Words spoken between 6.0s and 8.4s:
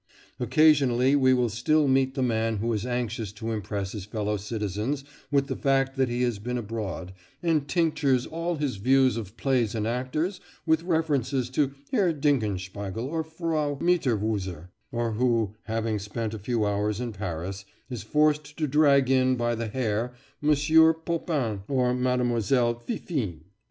he has been abroad, and tinctures